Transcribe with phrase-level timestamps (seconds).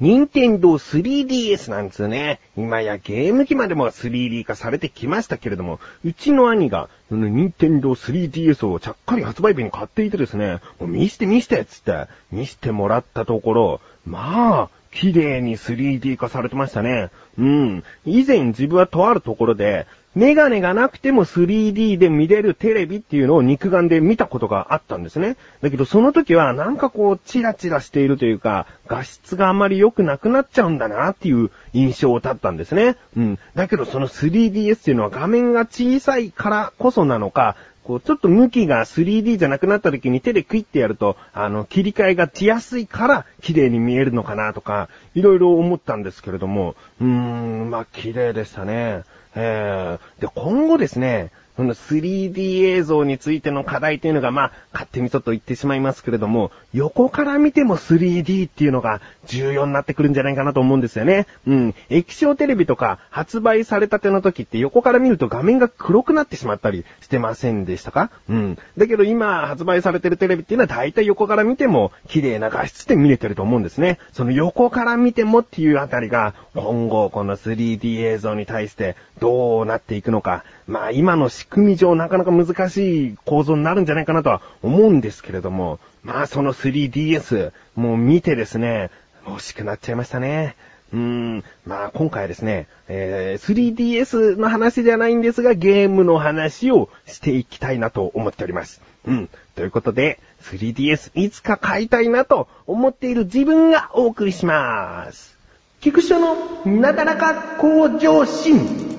[0.00, 2.40] 任天堂 3DS なんですよね。
[2.56, 17.10] 今やゲーム機までも 3D 化されてきましたけれども、うちの兄が、任天堂 3DS をちゃっかり発売日に買っていてですね、もう見して見してっつって、見してもらったところ、まあ、綺麗に 3D 化されてましたね。
[17.38, 17.84] うん。
[18.06, 25.36] 以前自分はとあるところで、メガネがなくても 3D で見れるテレビっていうのを肉眼で見たことがあったんですね。
[25.62, 32.96] だけどその時はなんかこうチラチラしているというか、画質があまり良くなくなっちゃうんだなっていう印象を立ったんですね。
[33.16, 33.38] うん。
[33.54, 49.02] だけどその 3DS っていうのは画面が小さいからこそなのか、こう、ちょっと向きが 3D じゃなくなった時に手でクイッてやると、あの、切り替えがしやすいから綺麗に見えるのかなとか、いろいろ思ったんですけれども、うーん、まあ、綺麗でしたね。
[49.34, 61.26] えー、で、今後ですね、その 3D 映像についての課題というのが、まあ、勝手にちょっと言ってしまいますけれども、横から見ても 3D っていうのが重要になってくるんじゃないかなと思うんですよね。
[61.46, 61.74] うん。
[61.90, 68.10] 液晶テレビとか発売されたての時って横から見ると画面が黒くなってしまったりしてませんでしたか？
[68.30, 68.58] うん。
[68.78, 73.98] だけど今発売されてるテレビっていうのは大体横から見ても綺麗な画質で見れてると思うんですね。
[74.12, 80.42] その横から見てもっていうあたりが今後この 3D 映像に対してどうなっていくのか。
[80.66, 88.90] まあ今の仕組み上なかなか難しい構造になるんじゃないかなとは思うんですけれども、まあその 3DS、もう見てですね、
[89.26, 90.54] 欲しくなっちゃいましたね。
[90.92, 98.80] うーん、まあ今回はですね、えー、3DS の話じゃないんですが、ゲームの話をしていきたいなと思っております。
[99.06, 99.28] うん。
[99.56, 105.36] ということで、3DS いつか買いたいなと思っている自分がお送りします。
[105.80, 108.89] 菊池のなだらか向上心。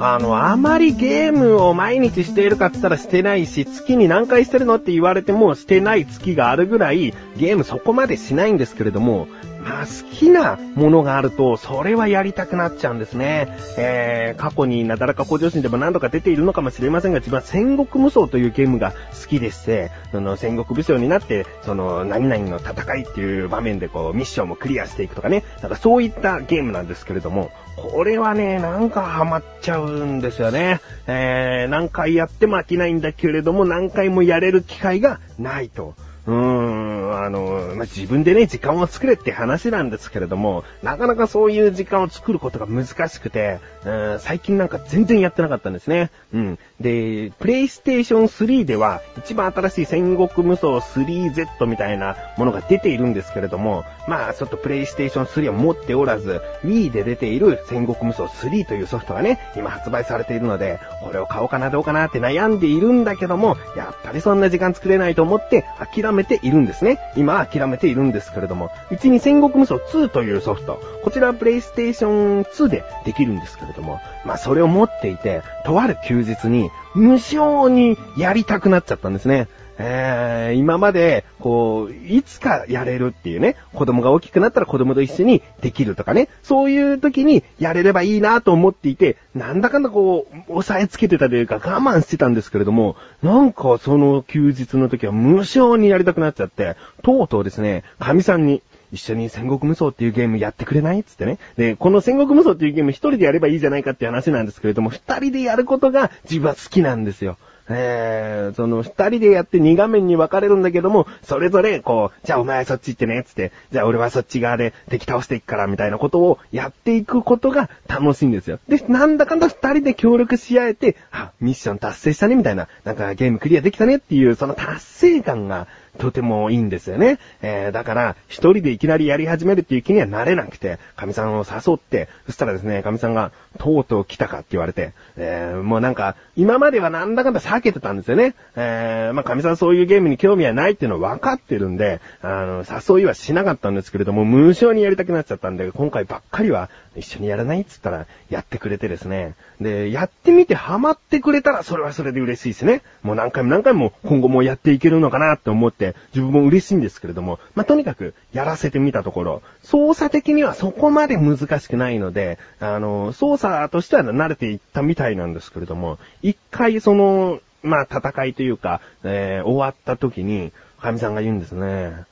[0.00, 9.26] あの、あまりゲームを毎日しているかって言ったらしてないし、月に何回してるのって言われてもしてない月があるぐらい、ゲームそこまでしないんですけれども、
[9.68, 13.48] まあ好きなものがあると、それはやりたくなっちゃうんですね。
[13.76, 30.80] えー、過去になだらか向上心でも何度か出ているのかもしれませんが、自分は戦国無双というゲームが好きでして、その戦国武将になって、その何々の戦いっていう場面でこうミッションもクリアしていくとかね、なんかそういったゲームなんですけれども、これはね、なんかハマっちゃうんですよね。
[31.06, 35.94] えー、何回やっても飽きないんだけれども、何回もやれる機会がないと。
[36.28, 46.10] うーん、あの、まあ、自分でね、時間を作れって話なんですけれども、なかなかそういう時間を作ることが難しくて、うん、最近なんか全然やってなかったんですね。
[46.34, 46.58] うん。
[46.80, 65.64] で、プレイステーション3では、一番新しい戦国無双 3Z みたいなものが出ているんですけれども、まあ、ちょっとプレイステーション3は持っておらず、Wii で出ている戦国無双3というソフトがね、今発売されているので、これを買おうかなどうかなって悩んでいるんだけども、やっぱりそんな時間作れないと思って
[65.94, 66.98] 諦めめているんですね。
[67.16, 72.08] 今諦めているんですけれども、うちに戦国無双2というソフト、こちらはプレイステーショ
[72.40, 79.48] ン2でできるんですけれども、まあそれを持っていて、とある休日に無性にやりたくなっちゃったんですね。
[79.78, 101.38] えー、今まで、こう、いつかやれるっていうね、子供が大きくなったら子供と一緒にできるとかね、そういう時にやれればいいなと思っていて、なんだかんだこう、押さえつけてたというか我慢してたんですけれども、なんかその休日の時は無性にやりたくなっちゃって、とうとうですね、神さんに、一緒に戦国無双っていうゲームやってくれないつってね。
[101.58, 107.36] で、この戦国無双っていうゲーム一人でやればいいじゃないかって話なんですけれども、二人でやることが自分は好きなんですよ。
[107.68, 118.58] えー、その二人でやって二画面に分かれるんだけども、それぞれこう、じゃあお前そっち行ってね、つって、じゃあ俺はそっち側で敵倒していくから、みたいなことをやっていくことが楽しいんですよ。
[118.68, 127.18] で、なんだかんだ二人で協力し合えて、あ、ミッション達成したね、みたいな、なんかゲームクリアできたねっていう、その達成感がとてもいいんですよね。
[127.42, 138.34] えー、だから、一人でいきなりやり始めるっていう気にはなれなくて、神さんを誘って、そしたらですね、神さんが、とうとう来たかって言われて、えー、もうなんか、今まではなんだかんだ避けてたんですよね。
[138.56, 149.34] えー、まあ、神さんそういうゲームに興味はないっていうのは分かってるんで、あの、誘いはしなかったんですけれども、無償にやりたくなっちゃったんで、今回ばっかりは、一緒にやらないっつったら、やってくれてですね。
[149.60, 152.82] で、やってみてハマってくれたら、それはそれで嬉しいですね。
[153.02, 172.04] もう何回も何回も今後もやっていけるのかなって思って、自分も嬉しいんですけれども、まあ、とにかく、やらせてみたところ、操作的にはそこまで難しくないので、あの、操作としては慣れていったみたいなんですけれども、一回その、まあ、戦いというか、えー、終わった時に、神さんが言うんですね。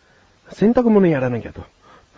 [0.51, 1.65] 洗濯物やらなきゃと。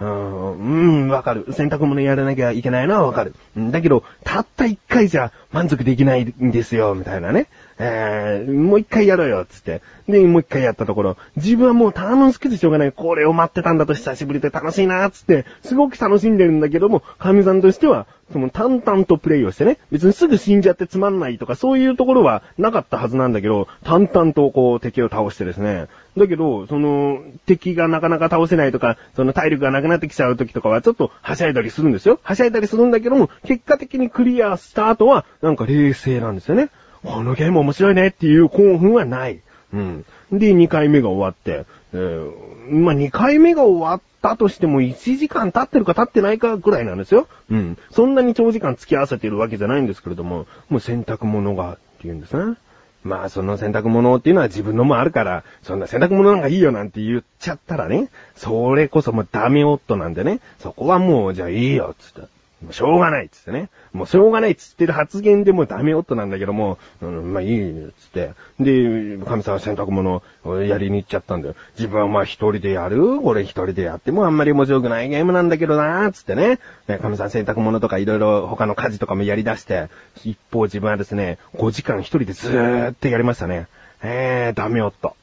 [0.00, 1.46] うー、ん、わかる。
[1.52, 3.34] 洗濯物やらなきゃいけないのはわかる。
[3.56, 7.48] だけど、たった一回じゃ満足できないんですよ、みたいなね。
[7.78, 9.82] えー、もう一回やろうよ、つって。
[10.08, 12.92] で、もう一回やったところ、自分はもう楽しくてしょうがない。
[12.92, 25.86] これを待ってたんだと久しぶりで楽しいな、つって、すごく楽しんでるんだけども、神さんとしては、その淡々とプレイをしてね、別にすぐ死んじゃってつまんないとか、そういうところはなかったはずなんだけど、淡々とこう敵を倒してですね。
[26.16, 32.18] だけど、その、敵がなかなか倒せないとか、その体力がなくなってきちゃう時とかは、ちょっとはしゃいだりするんですよ。
[32.22, 36.70] はしゃいだりするんだけども、結果的にクリアした後は、なんか冷静なんですよね。
[37.04, 39.40] このゲーム面白いねっていう興奮はない。
[39.72, 40.04] うん。
[40.32, 47.28] で、2回目が終わって、えーまあ、2回目が終わったとしても1時間経ってるか経ってないかぐらいなんですよ。
[47.50, 47.78] うん。
[47.90, 52.56] そんなに長時間付き合わせてるわけじゃないんですけれども、もう洗濯物がっていうんですね。
[53.04, 62.28] まあ、その洗濯物っていうのは自分のもあるから、そんな洗濯物なんかいいよなんて言っちゃったらね、それこそもうダメ夫なんでね、そこはもうじゃあいいよ、つって。
[62.62, 63.68] もうしょうがないっつってね。
[63.92, 68.32] もうしょうがないっつってる発言でもダメ夫なんだけども、うん、まあいいっつって。
[68.58, 71.54] で、神さん洗濯物をやりに行っちゃったんだよ。
[71.78, 73.20] 自分はまあ一人でやる？
[73.20, 76.58] これ一人でやってもあんまり面白くないゲームなんだけどなーっつってね。
[76.88, 79.88] ね神さん洗濯物とかいろいろ他の家事とかもやり出して、
[80.24, 83.68] 一方自分はですね、5時間一人でずーっとやりましたね。
[84.02, 85.14] えー、ダメ夫。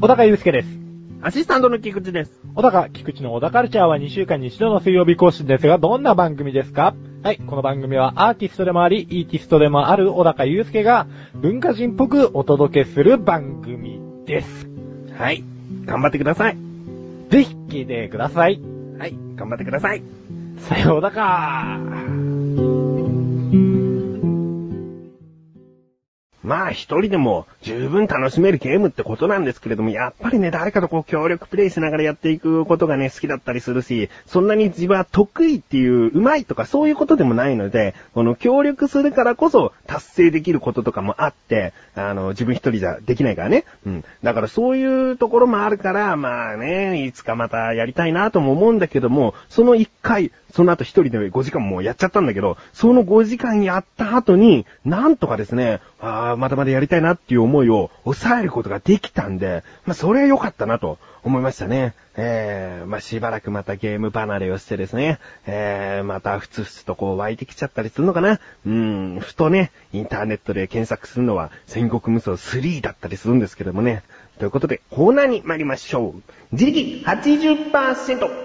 [0.00, 0.83] 小高祐介です。
[1.24, 2.38] アシスタントの菊池です。
[2.54, 6.94] 小高、菊池の小高カルチャーは2週間に一度の水曜日更新ですが、どんな番組ですか？
[7.22, 14.68] はい、この番組はアーティストでもあり、イーティストでもある小高祐介が文化人っぽくお届けする番組です。
[15.16, 15.42] はい。
[15.86, 16.58] 頑張ってください。
[17.30, 18.60] ぜひ聞いてください。
[18.98, 19.16] はい。
[19.34, 20.02] 頑張ってください。
[20.58, 21.80] さようだか
[26.44, 43.64] まあ一人でも十分楽しめるゲームってことなんですけれども、やっぱりね、誰かとこう協力プレイしながらやっていくことがね、好きだったりするし、そんなに自分は得意っていう、うまいとかそういうことでもないので、この協力するからこそ達成できることとかもあって、あの、自分一人じゃできないからね。
[43.86, 44.04] うん。
[44.22, 61.94] だからそういうところもあるから、まあね、いつかまたやりたいなとも思うんだけども、その一回、その後一人で5時間もやっちゃったんだけど、その5時間やった後に、なんとかですね、ああ、まだまだやりたいなっていう思いを抑えることができたんで、まあそれは良かったなと思いましたね。
[62.16, 68.40] えー、まあしばらくまたゲーム離れをしてですね、えー、またふつふつとこう湧いてきちゃったりするのかな。
[68.66, 74.02] うん、ふとね、インターネットで検索するのは戦国無双3だったりするんですけどもね。
[74.38, 76.22] ということで、コーナーに参りましょう。
[76.52, 78.43] 自力80%。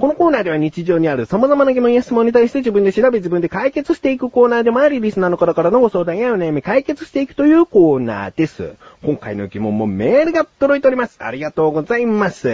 [0.00, 8.76] このコーナーでは日常にある様々な疑問や質問に対して自分で調べ自分で解決していくコーナーでもあり、リスナーの方からのご相談やお悩み解決していくというコーナーです。
[9.04, 11.18] 今回の疑問もメールが届いております。
[11.18, 12.48] ありがとうございます。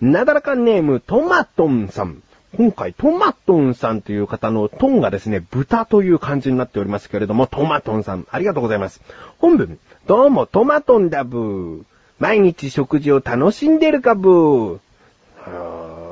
[0.00, 2.22] なだらかネームトマトンさん。
[2.56, 9.02] 今回トマトンさんという方のトンがですね、豚という漢字になっておりますけれども、トマトンさん、ありがとうございます。
[9.36, 11.82] 本文、どうもトマトンだブー。
[12.18, 14.78] 毎日食事を楽しんでるかブー。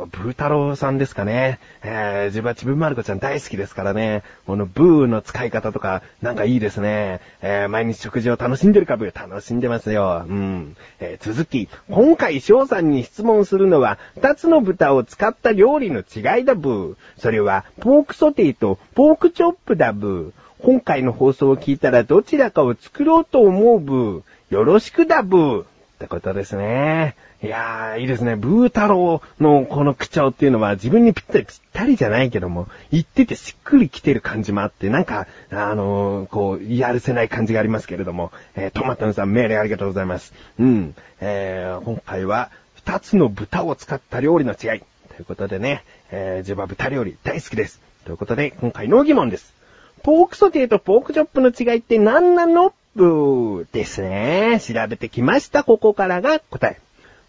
[0.06, 1.58] ブー太郎さんですかね。
[1.82, 4.22] えー、自分はちぶまる子ちゃん大好きですからね。
[4.46, 7.20] このブーの使い方とか、なんかいいですね。
[7.43, 10.25] えー、毎日食事を楽しんでるかブー楽しんでますよ。
[10.29, 10.77] うん。
[11.01, 16.96] えー、続き、今回翔さんに質問するのは、二つの豚を使った料理の違いだブー。
[17.19, 20.46] それは、ポークソテーとポークチョップだブー。
[20.65, 24.22] 今回の放送を聞いたらどちらかを作ろうと思うブー。
[24.51, 25.65] よろしくだブー。
[25.96, 27.17] ってことですね。
[27.43, 28.36] いやー、いいですね。
[28.36, 40.34] ブー太郎のこの口調っていうのは自分にぴったりぴったりじゃないけども、言っててしっくりきてる感じもあって、なんか、あのーこう、やるせない感じがありますけれども、えー、トマトンさんメールありがとうございます。
[40.60, 40.94] うん。
[41.22, 44.82] えー、今回は、二つの豚を使った料理の違い。
[45.17, 47.81] ということでね、えー、自分は豚料理大好きです。
[48.05, 49.55] ということで、今回の疑問です。
[50.03, 52.74] ポークソテーとポークチョップの違いって何なの？
[52.96, 54.60] ブーですね。
[54.60, 55.62] 調べてきました。
[55.62, 56.81] ここからが答え。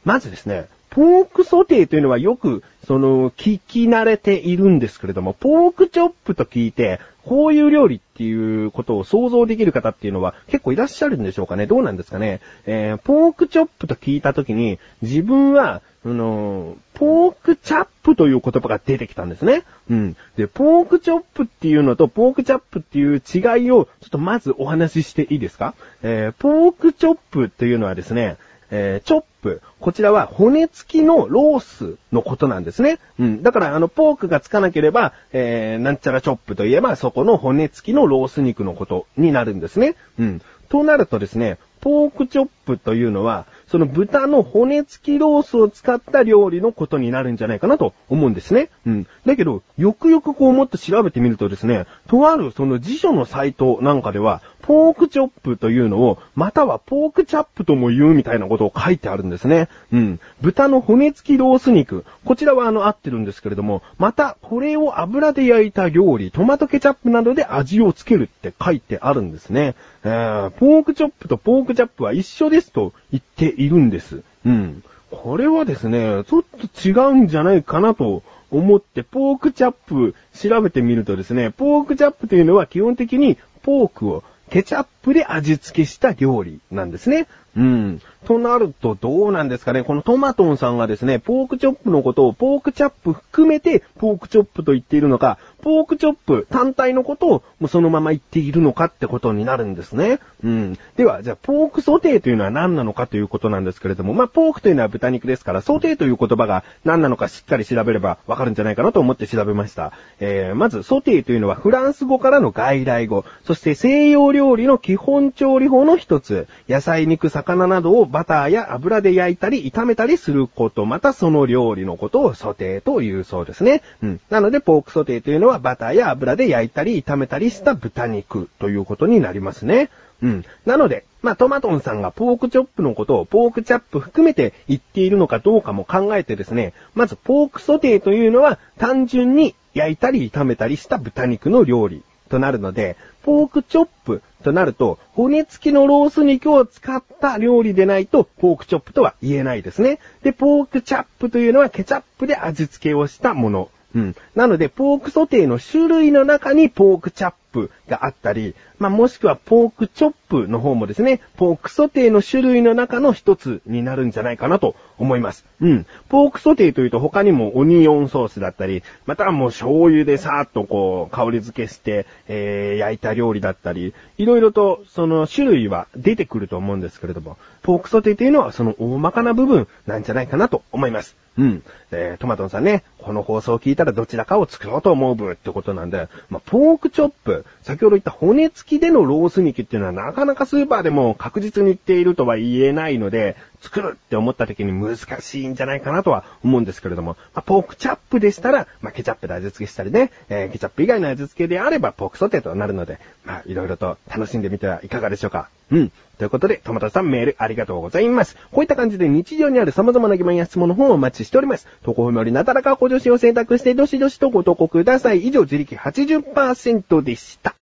[0.05, 19.63] まずですね、ポークソテーというのはよく、その、聞き慣れているんですけれども、ポークチョップと聞いて、こういう料理っていうことを想像できる方っていうのは結構いらっしゃるんでしょうかねどうなんですかねえー、ポークチョップと聞いたときに、自分は、あのーポークチャップという言葉が出てきたんですね。
[19.89, 20.17] うん。
[20.35, 25.75] で、ポークチョップっていうのとポークチャップっていう違いをちょっとまずお話ししていいですか？
[26.01, 28.37] えー、ポークチョップっていうのはですね、
[28.71, 29.61] えー、チョップ。
[29.79, 32.97] こちらは骨付きのロースのことなんですね。
[33.19, 33.43] うん。
[33.43, 39.95] だから、あの、ポークがつかなければ、えー、なんちゃらチョップといえば、そこの骨付きのロース肉のことになるんですね。
[40.19, 40.41] うん。
[40.67, 48.69] となるとですね、ポークチョップというのは、その豚の骨付きロースを使った料理のことになるんじゃないかなと思うんですね。
[48.85, 49.07] うん。
[49.25, 59.69] だけど、よくよくこう思って調べてみるとですね、とあるその辞書のサイトなんかでは、ポークチョップというのを、またはポークチャップとも言うみたいなことを書いてあるんですね。
[59.91, 60.19] うん。
[60.41, 62.05] 豚の骨付きロース肉。
[62.25, 69.75] こちらはあの合ってるんですけれども、またこれを油で焼いた料理、トマトケチャップなどで味をつけるって書いてあるんですね。
[70.07, 74.23] えー、ポークチョップとポークチャップは一緒ですと言っているんです。
[74.45, 74.83] うん。
[75.11, 87.27] これはですね、ちょっと違うんじゃないかなと思って、ポークチャップ調べてみるとですね、ポークチャップというのは基本的にポークをケチャップで味付けした料理なんですね。
[87.57, 88.01] うん。
[88.25, 89.83] となるとどうなんですかね。
[89.83, 100.19] このトマトンさんがですね、ポークチョップのことをポークチャップ含めてポークチョップと言っているのか、ポークチョップ単体のことをもうそのまま言っているのかってことになるんですね。
[100.43, 100.77] うん。
[100.97, 109.93] では、じゃあポークソテーというのは何なのかということなんですけれども、まあ、ポークというのは豚肉ですから、ソテーという言葉が何なのかしっかり調べればわかるんじゃないかなと思って調べました。
[110.19, 123.81] えー、まず、ソテーというのはフランス語からの外来語、そして西洋料理の基本調理法の一つ、野菜、肉、魚などをバターや油で焼いたり炒めたりすること、またその料理のことをソテーというそうですね。
[124.03, 124.21] うん。
[124.29, 129.89] なので、ポークソテーというのはバターや油で焼いたり炒めたりした豚肉ということになりますね。
[130.21, 130.45] うん。
[130.65, 149.99] なので、まあ、トマトンさんがポークチョップのことをポークチャップ含めて言っているのかどうかも考えてですね、まずポークソテーというのは単純に焼いたり炒めたりした豚肉の料理となるので、ポークチョップとなると、骨付きのロース肉を使った料理でないと、ポークチョップとは言えないですね。
[150.23, 153.69] で、ポークチャップというのはケチャップで味付けをしたもの。
[153.95, 154.15] うん。
[154.35, 165.45] なので、ポークソテーの種類の中にポークチャッププがあったり、まあ、もしくはポークチョップの方もですね、ポークソテーの種類の中の一つになるんじゃないかなと思います。
[165.59, 165.85] うん。
[166.09, 181.15] ポークソテーというと他にもオニオンソースだったり、またはもう醤油でさーっとこう、香り付けして、えー、焼いた料理だったり、いろいろとその種類は出てくると思うんですけれども、ポークソテーというのはその大まかな部分なんじゃないかなと思います。
[181.37, 181.63] うん。
[181.91, 205.49] えー、トマトンさんね、この放送を聞いたらどちらかを作ろうと思う部ってことなんで、まあ、ポークチョップ、先ほど言った骨付きでのロース肉っていうのはなかなかスーパーでも確実に言っているとは言えないので、作るって思った時に難しいんじゃないかなとは思うんですけれども、まあ、ポークチャップでしたら、まあ、ケチャップで味付けしたりね、えー、ケチャップ以外の味付けであればポークソテーとなるので、ま、いろいろと楽しんでみてはいかがでしょうか。
[205.71, 205.91] うん。
[206.17, 208.35] ということで、トマトさんメールありがとうございます。
[208.51, 211.67] こういった感じで日常にある様々な疑問や質問の方をお待ちしております。
[211.83, 215.27] 投稿よりなだらかご助手を選択して、どしどしとご投稿ください。
[215.27, 217.56] 以上、自力80%でした。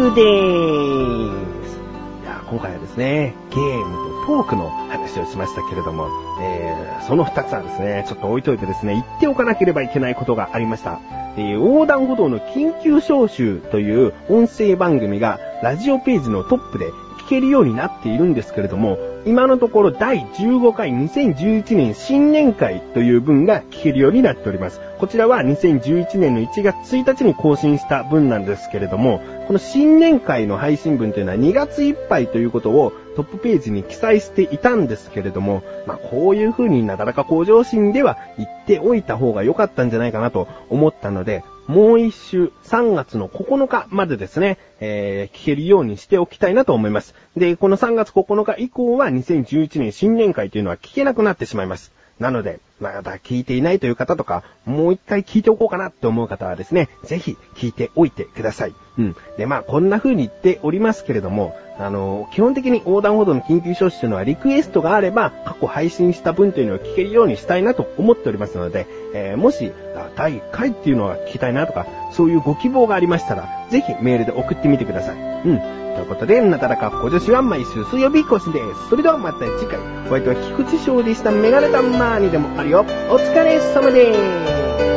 [0.00, 1.76] グでーす。
[2.22, 6.08] いや、今回はですね、ゲームとトークの話をしましたけれども、
[6.40, 11.00] えー、その二つはですね、ちょっと置いといてですね、言っておかなければいけないことがありました。
[11.36, 16.86] えー、横断歩道の緊急招集という音声番組がラジオページのトップで
[17.26, 18.96] 聞けるようになっているんですけれども、
[19.26, 24.80] 今のところ第15回2011年新年会という文が聞けるようになっております。
[24.98, 47.14] こちらは2011年の1月1日に更新した文なんですけれども、この新年会の配信文というのは2月いっぱいということをトップページに記載していたんですけれども、まあこういう風になだらか向上心では言っておいた方が良かったんじゃないかなと思ったので、もう一週3月の9日までですね、えー、聞けるようにしておきたいなと思います。
[47.36, 51.92] で、この3月9日以降は2011年新年会というのは聞けなくなってしまいます。
[52.20, 58.74] なので、まだ聞いていないという方とか、もう一回聞いておこうかなって思う方はですね、ぜひ聞いておいてください。
[58.98, 59.16] うん。
[59.38, 69.72] で、まあ、こんな風に言っておりますけれども、あの、基本的に横断歩道の緊急招集というのはリクエストがあれば、過去配信した分というのを聞けるようにしたいなと思っておりますので、えー、もし、
[70.16, 75.16] 第1回っていうのは聞きたいなとか、そういうご希望がありましたら、ぜひメールで送ってみてください。
[75.16, 75.89] うん。
[76.00, 78.88] ということで、なだらか小女子は毎週水曜日更新です。
[78.88, 79.78] それではまた次回。
[80.06, 82.86] お相手は菊池勝利したメガネタンマーにでもあるよ。
[83.10, 84.89] お疲れ様です。